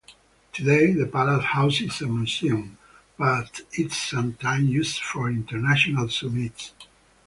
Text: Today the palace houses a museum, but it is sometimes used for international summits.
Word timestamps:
Today 0.51 0.93
the 0.93 1.05
palace 1.05 1.45
houses 1.45 2.01
a 2.01 2.07
museum, 2.07 2.75
but 3.19 3.61
it 3.73 3.91
is 3.91 3.97
sometimes 3.97 4.67
used 4.71 4.99
for 4.99 5.29
international 5.29 6.09
summits. 6.09 6.73